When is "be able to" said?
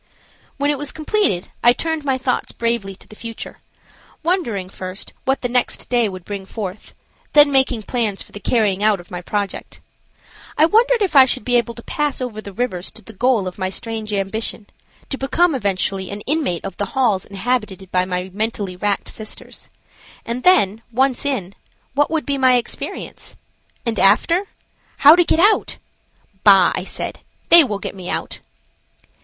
11.45-11.83